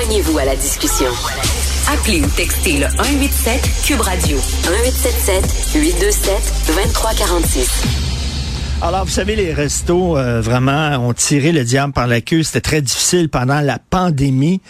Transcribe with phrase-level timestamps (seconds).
[0.00, 1.10] Joignez-vous à la discussion.
[1.92, 7.82] Appelez ou textez le 187 Cube Radio 1877 827 2346.
[8.80, 12.44] Alors, vous savez, les restos, euh, vraiment, ont tiré le diable par la queue.
[12.44, 14.60] C'était très difficile pendant la pandémie.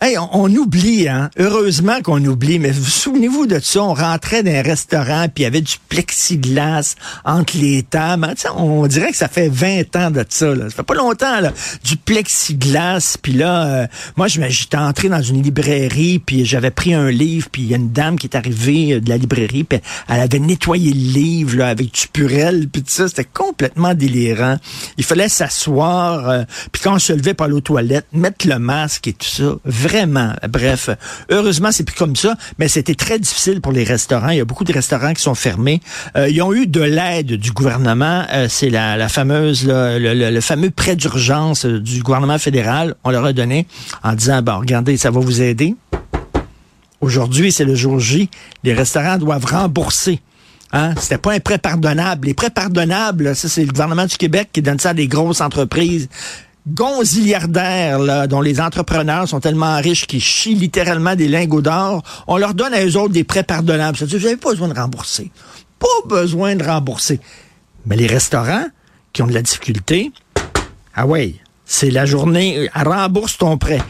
[0.00, 1.28] Hey, on, oublie, hein.
[1.38, 3.82] Heureusement qu'on oublie, mais vous souvenez-vous de ça?
[3.82, 6.94] On rentrait dans un restaurant, puis il y avait du plexiglas
[7.24, 8.26] entre les tables.
[8.26, 10.54] Hein, on dirait que ça fait 20 ans de ça.
[10.54, 10.70] Là.
[10.70, 11.52] Ça fait pas longtemps, là.
[11.82, 17.10] Du plexiglas, puis là, euh, moi, j'étais entré dans une librairie, puis j'avais pris un
[17.10, 19.80] livre, puis il y a une dame qui est arrivée euh, de la librairie, puis
[20.08, 23.08] elle avait nettoyé le livre là, avec du purel, puis tout ça.
[23.08, 24.58] C'était complètement délirant.
[24.96, 29.08] Il fallait s'asseoir, euh, puis quand on se levait par aux toilettes, mettre le masque
[29.08, 29.56] et tout ça
[29.88, 30.34] Vraiment.
[30.50, 30.90] Bref,
[31.30, 34.28] heureusement, c'est plus comme ça, mais c'était très difficile pour les restaurants.
[34.28, 35.80] Il y a beaucoup de restaurants qui sont fermés.
[36.14, 38.24] Euh, ils ont eu de l'aide du gouvernement.
[38.30, 42.96] Euh, c'est la, fameuse, le, fameux prêt d'urgence euh, du gouvernement fédéral.
[43.02, 43.66] On leur a donné
[44.02, 45.74] en disant, bon, regardez, ça va vous aider.
[47.00, 48.28] Aujourd'hui, c'est le jour J.
[48.64, 50.20] Les restaurants doivent rembourser.
[50.72, 50.94] Hein?
[51.00, 52.26] C'était pas un prêt pardonnable.
[52.26, 55.40] Les prêts pardonnables, ça, c'est le gouvernement du Québec qui donne ça à des grosses
[55.40, 56.10] entreprises
[56.66, 62.36] gonziliardaires, là, dont les entrepreneurs sont tellement riches qu'ils chient littéralement des lingots d'or, on
[62.36, 63.96] leur donne à eux autres des prêts pardonnables.
[63.96, 65.30] C'est-à-dire, vous n'avez pas besoin de rembourser.
[65.78, 67.20] Pas besoin de rembourser.
[67.86, 68.66] Mais les restaurants
[69.12, 70.12] qui ont de la difficulté,
[70.94, 73.80] ah ouais, c'est la journée, rembourse ton prêt.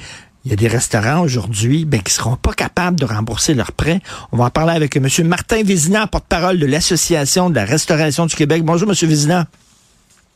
[0.45, 4.01] Il y a des restaurants aujourd'hui ben, qui seront pas capables de rembourser leurs prêts.
[4.33, 5.09] On va en parler avec M.
[5.25, 8.65] Martin Vézina, porte-parole de l'Association de la restauration du Québec.
[8.65, 8.95] Bonjour, M.
[8.95, 9.47] Vézina.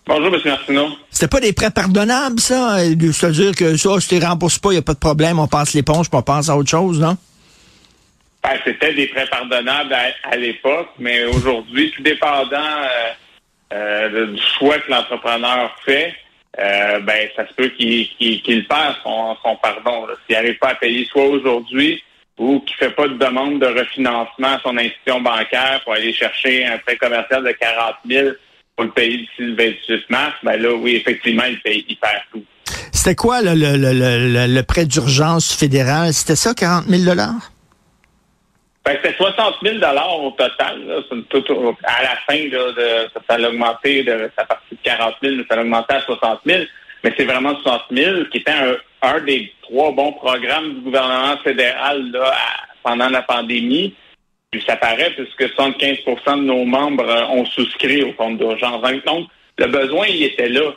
[0.05, 0.41] Bonjour, M.
[0.45, 0.89] Martineau.
[1.11, 2.79] C'était pas des prêts pardonnables, ça?
[2.79, 5.47] C'est-à-dire que ça, si tu ne rembourses pas, il n'y a pas de problème, on
[5.47, 7.17] passe l'éponge, puis on passe à autre chose, non?
[8.43, 9.95] Ben, c'était des prêts pardonnables
[10.25, 13.13] à, l'époque, mais aujourd'hui, tout dépendant euh,
[13.73, 16.15] euh, du choix que l'entrepreneur fait,
[16.59, 20.09] euh, ben ça se peut qu'il qu perd son, pardon.
[20.27, 22.03] S'il n'arrive pas à payer soit aujourd'hui
[22.37, 26.13] ou qu'il ne fait pas de demande de refinancement à son institution bancaire pour aller
[26.13, 28.29] chercher un prêt commercial de 40 000
[28.77, 32.23] pour le payer d'ici le 28 mars, ben là, oui, effectivement, il, paye, il perd
[32.33, 32.45] tout.
[32.93, 36.13] C'était quoi le, le, le, le prêt d'urgence fédéral?
[36.13, 37.15] C'était ça, 40 000
[38.85, 40.85] ben, c'était 60 000 au total.
[40.87, 40.97] Là.
[41.85, 45.57] à la fin, là, de, ça, a augmenté de sa partie de 40 000, ça
[45.57, 46.65] a augmenté à 60 000.
[47.05, 51.37] Mais c'est vraiment 60 000 qui était un, un, des trois bons programmes du gouvernement
[51.45, 52.35] fédéral là,
[52.83, 53.95] pendant la pandémie.
[54.53, 58.83] Puis ça paraît puisque 75% de nos membres euh, ont souscrit au compte d'urgence.
[59.07, 60.75] Donc, le besoin, il était là.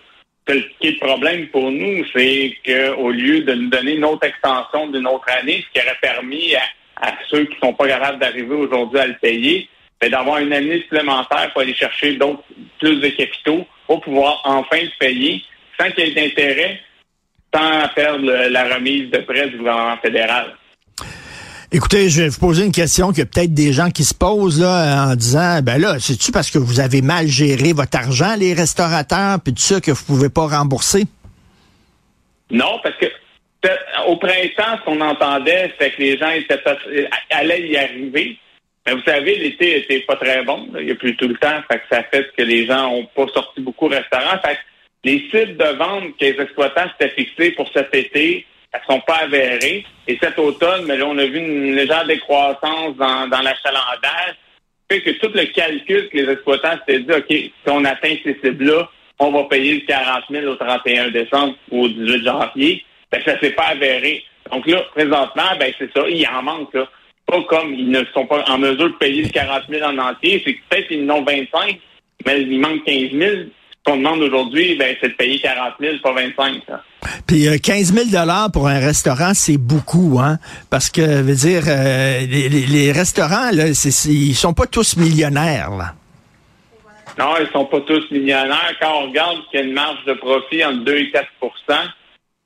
[0.47, 5.25] Le problème pour nous, c'est qu'au lieu de nous donner une autre extension d'une autre
[5.29, 9.07] année, ce qui aurait permis à, ceux qui ne sont pas capables d'arriver aujourd'hui à
[9.07, 9.67] le payer,
[10.01, 12.43] c'est d'avoir une année supplémentaire pour aller chercher d'autres
[12.79, 15.43] plus de capitaux pour pouvoir enfin le payer
[15.77, 16.79] sans qu'il y ait d'intérêt,
[17.53, 20.55] sans perdre la remise de prêt du gouvernement fédéral.
[21.75, 25.09] Écoutez, je vais vous poser une question que peut-être des gens qui se posent là
[25.09, 29.41] en disant ben là, c'est-tu parce que vous avez mal géré votre argent, les restaurateurs,
[29.43, 31.03] puis tout ça que vous pouvez pas rembourser?
[32.49, 33.07] Non, parce que
[34.07, 36.63] au printemps, ce qu'on entendait, c'est que les gens étaient,
[37.29, 38.37] allaient y arriver.
[38.87, 40.69] Mais vous savez, l'été était pas très bon.
[40.79, 41.59] Il n'y a plus tout le temps.
[41.69, 44.39] Fait que ça fait que les gens n'ont pas sorti beaucoup au restaurant.
[44.45, 44.59] Fait que
[45.03, 49.23] les sites de vente que les exploitants s'étaient fixés pour cet été, elles sont pas
[49.23, 49.85] avérées.
[50.07, 54.35] Et cet automne, mais là, on a vu une légère décroissance dans, dans l'achalandage.
[54.91, 58.37] Fait que tout le calcul que les exploitants s'étaient dit, OK, si on atteint ces
[58.43, 62.83] cibles-là, on va payer le 40 000 au 31 décembre ou au 18 janvier.
[63.11, 64.23] Ben, ça s'est pas avéré.
[64.51, 66.87] Donc là, présentement, ben, c'est ça, il en manque, là.
[67.25, 70.43] Pas comme ils ne sont pas en mesure de payer le 40 000 en entier.
[70.45, 71.79] C'est que peut-être ils en ont 25,
[72.23, 73.35] mais il manque 15 000
[73.85, 76.61] qu'on demande aujourd'hui, ben, c'est de payer 40 000, pas 25.
[77.27, 80.37] Puis 15 000 dollars pour un restaurant, c'est beaucoup, hein?
[80.69, 85.93] Parce que, veut dire, euh, les, restaurants, là, ils sont pas tous millionnaires, là.
[87.17, 88.73] Non, ils sont pas tous millionnaires.
[88.81, 91.11] Quand on regarde qu'il y a une marge de profit entre 2 et
[91.69, 91.87] 4%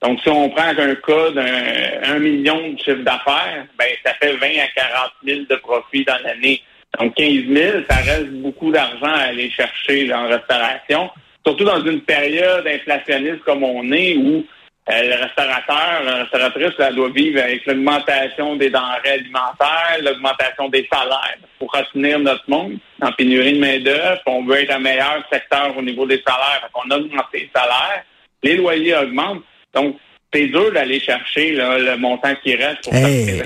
[0.02, 4.48] donc si on prend un cas d'un million de chiffre d'affaires, ben ça fait 20
[4.48, 6.62] à 40 000 de profit dans l'année.
[6.98, 11.10] Donc 15 000, ça reste beaucoup d'argent à aller chercher en restauration
[11.46, 14.46] surtout dans une période inflationniste comme on est, où
[14.90, 20.88] euh, le restaurateur, la restauratrice, elle doit vivre avec l'augmentation des denrées alimentaires, l'augmentation des
[20.92, 24.22] salaires pour retenir notre monde en pénurie de main-d'œuvre.
[24.26, 26.68] On veut être un meilleur secteur au niveau des salaires.
[26.74, 28.04] On a augmenté les salaires,
[28.42, 29.44] les loyers augmentent.
[29.76, 29.98] Donc,
[30.32, 33.42] c'est dur d'aller chercher le montant qui reste pour hey,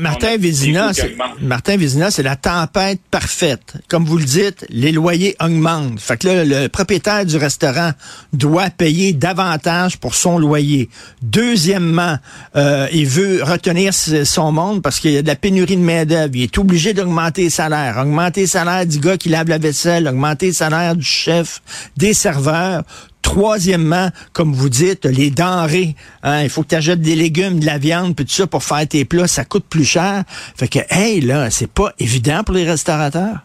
[0.00, 0.90] Martin Vézina,
[1.42, 3.74] Martin Vézina, c'est la tempête parfaite.
[3.88, 6.00] Comme vous le dites, les loyers augmentent.
[6.00, 7.90] Fait que là, le propriétaire du restaurant
[8.32, 10.88] doit payer davantage pour son loyer.
[11.20, 12.16] Deuxièmement,
[12.56, 16.34] euh, il veut retenir son monde parce qu'il y a de la pénurie de main-d'œuvre.
[16.34, 17.98] Il est obligé d'augmenter les salaires.
[17.98, 21.60] Augmenter les salaires du gars qui lave la vaisselle, augmenter les salaires du chef,
[21.98, 22.82] des serveurs.
[23.28, 25.94] Troisièmement, comme vous dites, les denrées.
[26.22, 28.64] Hein, il faut que tu achètes des légumes, de la viande, puis tout ça pour
[28.64, 30.24] faire tes plats, ça coûte plus cher.
[30.56, 33.40] Fait que, hey, là, c'est pas évident pour les restaurateurs.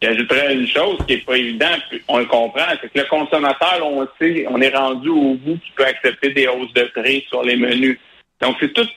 [0.00, 4.08] J'ajouterais une chose qui est pas évidente, on le comprend, c'est que le consommateur, on
[4.18, 7.56] sait, on est rendu au bout qui peut accepter des hausses de prix sur les
[7.56, 7.98] menus.
[8.40, 8.88] Donc, c'est toute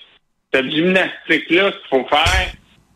[0.53, 2.53] cette gymnastique-là qu'il faut faire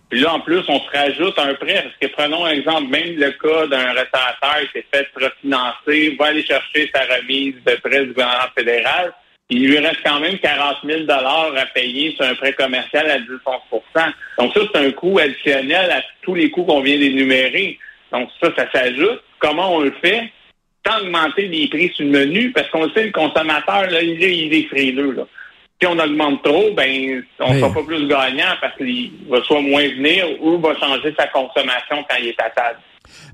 [0.09, 3.15] puis là, en plus, on se rajoute un prêt, parce que prenons un exemple, même
[3.15, 8.05] le cas d'un restaurateur qui s'est fait refinancer, va aller chercher sa remise de prêt
[8.05, 9.13] du gouvernement fédéral,
[9.51, 14.13] il lui reste quand même 40 000 à payer sur un prêt commercial à 10%
[14.37, 17.77] Donc ça, c'est un coût additionnel à tous les coûts qu'on vient d'énumérer.
[18.11, 19.21] Donc ça, ça s'ajoute.
[19.39, 20.31] Comment on le fait?
[20.85, 24.53] Sans augmenter les prix sur le menu, parce qu'on sait, le consommateur, là, il, il
[24.53, 25.11] est frileux.
[25.11, 25.25] Là
[25.81, 29.61] si on augmente trop, ben on ne sera pas plus gagnant parce qu'il va soit
[29.61, 32.79] moins venir ou va changer sa consommation quand il est à table.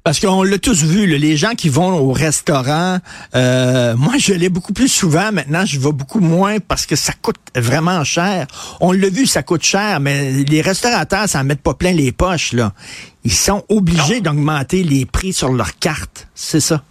[0.04, 3.00] Parce qu'on l'a tous vu, les gens qui vont au restaurant,
[3.34, 7.14] euh, moi je l'ai beaucoup plus souvent maintenant, je vais beaucoup moins parce que ça
[7.20, 8.46] coûte vraiment cher.
[8.80, 12.12] On l'a vu, ça coûte cher, mais les restaurateurs, ça en met pas plein les
[12.12, 12.74] poches là.
[13.24, 16.84] Ils sont obligés d'augmenter les prix sur leurs cartes, c'est ça.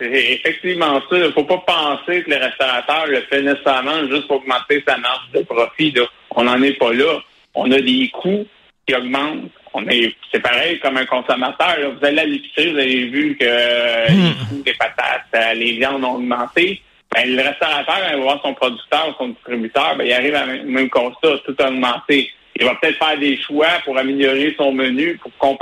[0.00, 1.16] C'est effectivement ça.
[1.16, 4.96] Il ne faut pas penser que le restaurateur le fait nécessairement juste pour augmenter sa
[4.96, 5.94] marge de profit.
[6.30, 7.20] On n'en est pas là.
[7.54, 8.46] On a des coûts
[8.86, 9.50] qui augmentent.
[9.74, 11.76] On est, c'est pareil comme un consommateur.
[11.98, 14.48] Vous allez à l'épicerie, vous avez vu que euh, les hmm.
[14.48, 16.80] coûts des patates, euh, les viandes ont augmenté.
[17.14, 20.66] Ben, le restaurateur, il va voir son producteur, son distributeur, ben, il arrive à même,
[20.66, 22.30] même constat, tout a augmenté.
[22.56, 25.58] Il va peut-être faire des choix pour améliorer son menu, pour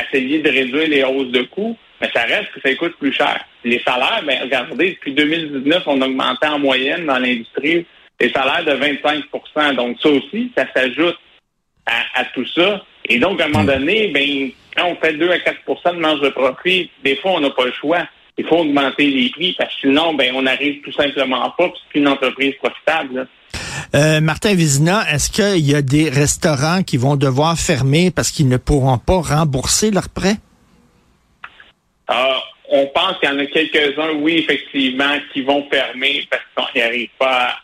[0.00, 3.42] essayer de réduire les hausses de coûts mais ça reste que ça coûte plus cher.
[3.64, 7.86] Les salaires, ben, regardez, depuis 2019, on a augmenté en moyenne dans l'industrie
[8.22, 11.18] les salaires de 25% Donc, ça aussi, ça s'ajoute
[11.86, 12.84] à, tout ça.
[13.08, 16.20] Et donc, à un moment donné, ben, quand on fait 2 à 4% de marge
[16.20, 18.06] de profit, des fois, on n'a pas le choix.
[18.38, 21.80] Il faut augmenter les prix parce que sinon, ben, on n'arrive tout simplement pas, puis
[21.92, 23.26] c'est une entreprise profitable.
[23.94, 28.48] Euh, Martin Vizina, est-ce qu'il y a des restaurants qui vont devoir fermer parce qu'ils
[28.48, 30.36] ne pourront pas rembourser leurs prêts?
[32.10, 32.34] Euh,
[32.68, 36.82] on pense qu'il y en a quelques-uns, oui, effectivement, qui vont fermer parce qu'on n'y
[36.82, 37.58] arrive pas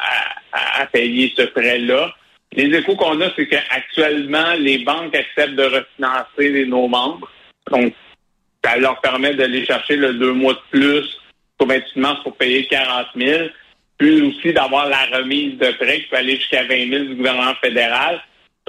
[0.53, 2.15] à, payer ce prêt-là.
[2.53, 7.31] Les échos qu'on a, c'est qu'actuellement, les banques acceptent de refinancer nos membres.
[7.71, 7.93] Donc,
[8.65, 11.19] ça leur permet d'aller chercher le deux mois de plus
[11.59, 11.69] pour
[12.23, 13.49] pour payer 40 000,
[13.99, 17.55] puis aussi d'avoir la remise de prêt qui peut aller jusqu'à 20 000 du gouvernement
[17.63, 18.23] fédéral.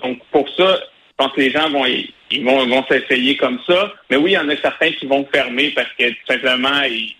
[0.03, 1.85] Donc, pour ça, je pense que les gens vont
[2.31, 3.93] ils vont, vont s'essayer comme ça.
[4.09, 7.15] Mais oui, il y en a certains qui vont fermer parce que tout simplement, il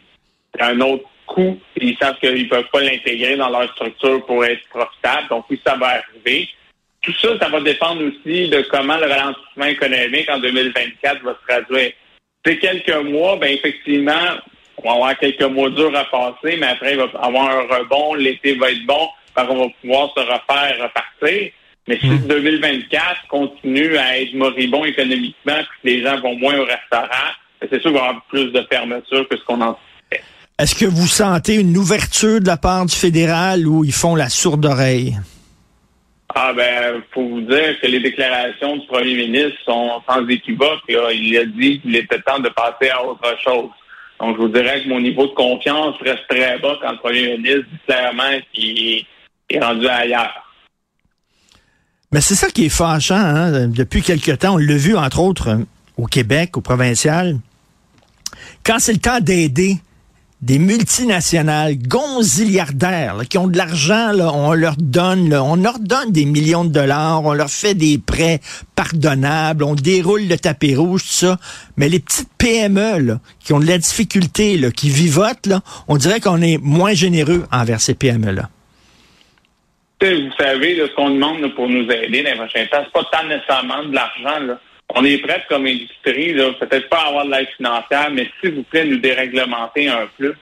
[0.57, 1.59] y a un autre coût.
[1.77, 5.27] Ils savent qu'ils ne peuvent pas l'intégrer dans leur structure pour être profitable.
[5.29, 6.49] Donc oui, ça va arriver.
[7.01, 11.47] Tout ça, ça va dépendre aussi de comment le ralentissement économique en 2024 va se
[11.47, 11.91] traduire.
[12.45, 14.37] C'est quelques mois, ben effectivement,
[14.77, 18.15] on va avoir quelques mois durs à passer, mais après, il va avoir un rebond,
[18.15, 21.51] l'été va être bon, on va pouvoir se refaire, repartir.
[21.89, 23.27] Mais si 2024 hmm.
[23.29, 27.81] continue à être moribond économiquement, puis que les gens vont moins au restaurant, ben, c'est
[27.81, 30.21] sûr qu'il va y avoir plus de fermeture que ce qu'on anticipait.
[30.59, 34.29] Est-ce que vous sentez une ouverture de la part du fédéral ou ils font la
[34.29, 35.17] sourde oreille?
[36.35, 40.81] Ah ben, faut vous dire que les déclarations du premier ministre sont sans équivoque.
[40.87, 43.71] Il a dit qu'il était temps de passer à autre chose.
[44.19, 47.37] Donc, je vous dirais que mon niveau de confiance reste très bas quand le premier
[47.37, 49.05] ministre dit clairement qu'il
[49.49, 50.48] est rendu ailleurs.
[52.11, 53.15] Mais c'est ça qui est fâchant.
[53.15, 53.67] Hein?
[53.67, 55.59] Depuis quelque temps, on l'a vu, entre autres,
[55.97, 57.37] au Québec, au provincial.
[58.63, 59.77] Quand c'est le temps d'aider
[60.41, 66.63] des multinationales gonziliardaires qui ont de l'argent, on leur donne, on leur donne des millions
[66.63, 68.39] de dollars, on leur fait des prêts
[68.73, 71.37] pardonnables, on déroule le tapis rouge, tout ça.
[71.75, 76.21] Mais les petites PME qui ont de la difficulté, là, qui vivotent, là, on dirait
[76.21, 78.49] qu'on est moins généreux envers ces PME-là
[80.01, 83.27] vous savez, ce qu'on demande pour nous aider dans les prochains temps, c'est pas tant
[83.27, 84.57] nécessairement de l'argent.
[84.95, 88.85] On est prêt comme industrie, peut-être pas avoir de l'aide financière, mais s'il vous plaît,
[88.85, 90.33] nous déréglementer un peu.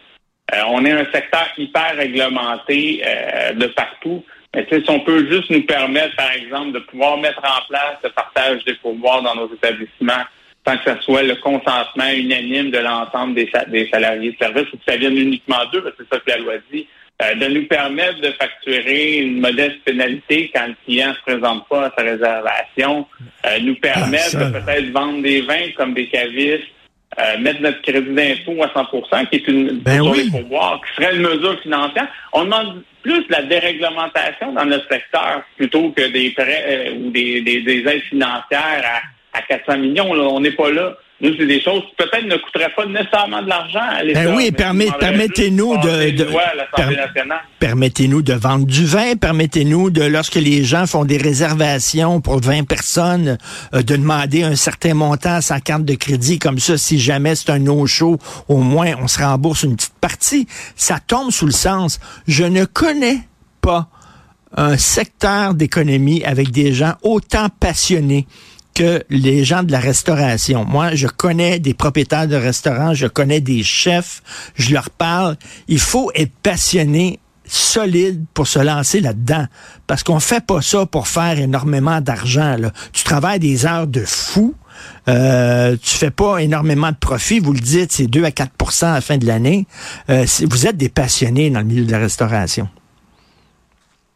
[0.54, 4.24] Euh, on est un secteur hyper réglementé euh, de partout.
[4.56, 8.10] Mais si on peut juste nous permettre, par exemple, de pouvoir mettre en place le
[8.10, 10.24] partage des pouvoirs dans nos établissements,
[10.66, 13.50] sans que ce soit le consentement unanime de l'ensemble des,
[13.92, 16.38] salariés de service, ou que ça vienne uniquement d'eux, parce que c'est ça que la
[16.38, 16.88] loi dit,
[17.22, 21.68] euh, de nous permettre de facturer une modeste pénalité quand le client ne se présente
[21.68, 23.08] pas à sa réservation,
[23.46, 26.68] euh, nous permettre Ah, ça, de peut-être vendre des vins comme des cavistes,
[27.20, 30.24] euh, mettre notre crédit d'impôt à 100% qui est une Ben sur oui.
[30.26, 32.08] les pourboires, qui serait une mesure financière.
[32.34, 37.10] On demande plus de la déréglementation dans notre secteur plutôt que des prêts euh, ou
[37.10, 38.84] des, des, des aides financières
[39.34, 40.14] à, à 400 millions.
[40.14, 40.24] là.
[40.24, 40.96] On n'est pas là.
[41.20, 44.24] Nous, c'est des choses qui peut-être ne coûteraient pas nécessairement de l'argent à l'État.
[44.26, 46.24] Ben oui, permet- permettez-nous de- de-
[46.76, 46.86] per-.
[47.60, 52.68] Permettez-nous de vendre du vin, permettez-nous de, lorsque les gens font des réservations pour 20
[52.68, 53.40] personnes,
[53.74, 57.34] euh, de demander un certain montant à sa carte de crédit, comme ça, si jamais
[57.34, 60.48] c'est un no-show, au moins on se rembourse une petite partie.
[60.76, 62.00] Ça tombe sous le sens.
[62.28, 63.22] Je ne connais
[63.62, 63.88] pas
[64.56, 68.28] un secteur d'économie avec des gens autant passionnés
[68.78, 70.64] que les gens de la restauration.
[70.64, 74.22] Moi, je connais des propriétaires de restaurants, je connais des chefs,
[74.54, 75.36] je leur parle.
[75.68, 79.48] Il faut être passionné, solide pour se lancer là-dedans.
[79.88, 82.56] Parce qu'on fait pas ça pour faire énormément d'argent.
[82.94, 84.54] Tu travailles des heures de fou.
[85.08, 88.94] Euh, tu fais pas énormément de profit, vous le dites, c'est 2 à 4% à
[88.94, 89.66] la fin de l'année.
[90.12, 92.70] Euh, vous êtes des passionnés dans le milieu de la restauration.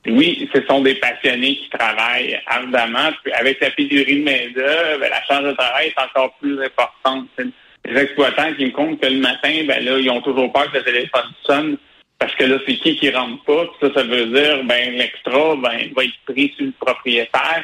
[0.07, 3.11] Oui, ce sont des passionnés qui travaillent ardemment.
[3.23, 7.27] Puis avec la pénurie de main-d'œuvre, la charge de travail est encore plus importante.
[7.85, 10.77] Les exploitants qui me comptent que le matin, ben là, ils ont toujours peur que
[10.77, 11.77] le téléphone sonne
[12.17, 13.65] parce que là, c'est qui qui rentre pas.
[13.65, 17.63] Puis ça, ça veut dire ben l'extra, ben, va être pris sur le propriétaire.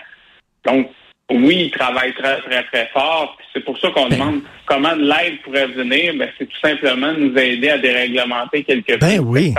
[0.66, 0.90] Donc,
[1.30, 3.36] oui, ils travaillent très, très, très fort.
[3.38, 4.18] Puis c'est pour ça qu'on Ben.
[4.18, 6.14] demande comment l'aide pourrait venir.
[6.16, 9.54] Ben, c'est tout simplement de nous aider à déréglementer quelque Ben oui.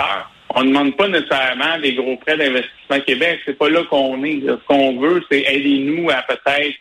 [0.59, 3.39] On ne demande pas nécessairement des gros prêts d'investissement Québec.
[3.45, 4.41] C'est pas là qu'on est.
[4.41, 6.75] Ce qu'on veut, c'est aider nous à peut-être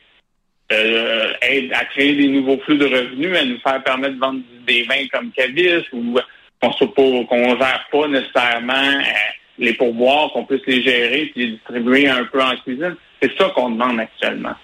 [0.73, 1.33] euh,
[1.73, 5.07] à créer des nouveaux flux de revenus, à nous faire permettre de vendre des vins
[5.13, 6.19] comme Cavis ou
[6.61, 9.03] qu'on qu'on gère pas nécessairement euh,
[9.59, 12.97] les pourboires, qu'on puisse les gérer puis les distribuer un peu en cuisine.
[13.23, 14.55] C'est ça qu'on demande actuellement.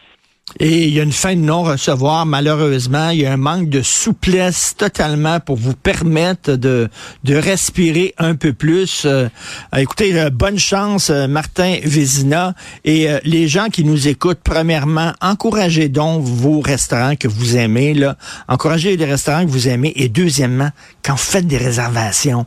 [0.61, 3.11] Et il y a une fin de non-recevoir, malheureusement.
[3.11, 6.89] Il y a un manque de souplesse totalement pour vous permettre de,
[7.25, 9.03] de respirer un peu plus.
[9.05, 9.29] Euh,
[9.77, 12.55] écoutez, euh, bonne chance, euh, Martin Vézina.
[12.85, 17.95] Et les gens qui nous écoutent, premièrement, encouragez donc vos restaurants que vous aimez.
[17.95, 18.17] Là.
[18.47, 19.93] Encouragez les restaurants que vous aimez.
[19.97, 20.71] Et deuxièmement,
[21.03, 22.47] quand vous faites des réservations,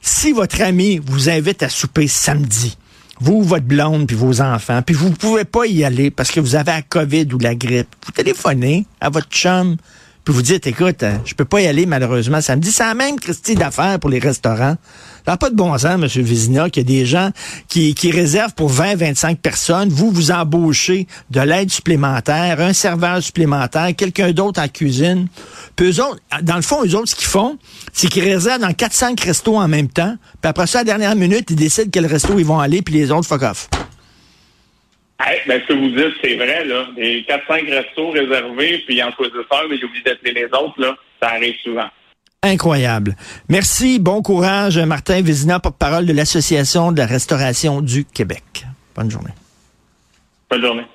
[0.00, 2.78] si votre ami vous invite à souper samedi,
[3.22, 6.40] vous, votre blonde, puis vos enfants, puis vous ne pouvez pas y aller parce que
[6.40, 9.76] vous avez la COVID ou la grippe, vous téléphonez à votre chum,
[10.24, 12.72] puis vous dites, écoute, euh, je peux pas y aller malheureusement samedi.
[12.72, 14.76] C'est la même Christie d'affaires pour les restaurants.
[15.24, 16.06] Ça n'a pas de bon sens, M.
[16.22, 17.30] Vizina, qu'il y a des gens
[17.68, 19.88] qui, réservent pour 20, 25 personnes.
[19.88, 25.28] Vous, vous embauchez de l'aide supplémentaire, un serveur supplémentaire, quelqu'un d'autre en cuisine.
[25.76, 27.56] Puis eux autres, dans le fond, eux autres, ce qu'ils font,
[27.92, 30.16] c'est qu'ils réservent dans 400 restos en même temps.
[30.40, 32.94] Puis après ça, à la dernière minute, ils décident quel resto ils vont aller, puis
[32.94, 33.68] les autres, fuck off.
[35.46, 36.86] Ben, ce que vous dites, c'est vrai, là.
[36.96, 40.74] Les 4-5 restos réservés, puis ils en choisissent un, mais j'ai oublié d'appeler les autres,
[40.78, 40.96] là.
[41.20, 41.88] Ça arrive souvent.
[42.42, 43.16] Incroyable.
[43.48, 48.66] Merci, bon courage, Martin Vézina, porte-parole de l'Association de la restauration du Québec.
[48.96, 49.30] Bonne journée.
[50.50, 50.86] Bonne journée.